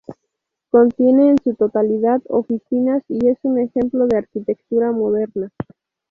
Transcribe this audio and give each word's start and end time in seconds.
Contiene 0.71 1.29
en 1.29 1.37
su 1.43 1.53
totalidad 1.53 2.23
oficinas, 2.27 3.03
y 3.07 3.27
es 3.27 3.37
un 3.43 3.59
ejemplo 3.59 4.07
de 4.07 4.17
arquitectura 4.17 4.91
moderna. 4.91 5.51